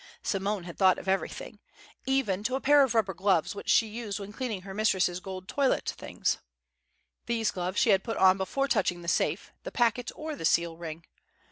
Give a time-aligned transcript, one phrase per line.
[0.23, 1.59] Simone had thought of everything
[2.07, 5.47] even to a pair of rubber gloves which she used when cleaning her mistress's gold
[5.47, 6.39] toilet things.
[7.27, 10.75] These gloves she had put on before touching the safe, the packet, or the seal
[10.75, 11.05] ring.